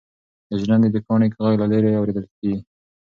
[0.49, 2.59] د ژرندې د کاڼي غږ له لیرې اورېدل کېږي.